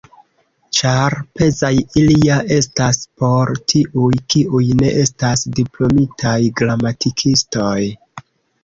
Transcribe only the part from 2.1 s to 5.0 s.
ja estas por tiuj, kiuj ne